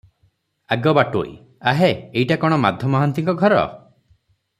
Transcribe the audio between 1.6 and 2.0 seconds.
ଆହେ!